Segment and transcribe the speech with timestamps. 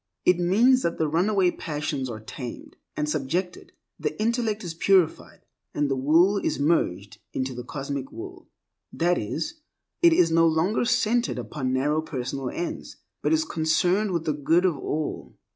[0.25, 5.41] It means that the runaway passions are tamed and subjected, the intellect is purified,
[5.75, 8.49] and the will is merged into the Cosmic Will.
[8.91, 9.61] That is,
[10.01, 14.65] it is no longer centered upon narrow personal ends, but is concerned with the good
[14.65, 15.35] of all.